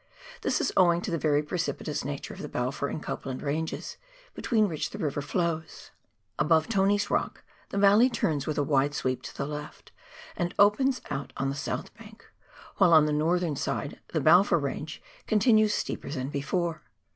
[0.41, 3.97] This is owing to the very precipitous nature of the Balfour and Copland Ranges,
[4.33, 5.91] between which the river flows.
[6.39, 9.91] Above Tony's Rock, the valley turns with a wide sweep to the left,
[10.35, 12.25] and opens out on the south bank,
[12.77, 16.81] while on the northern side the Balfour Range continues steeper than before.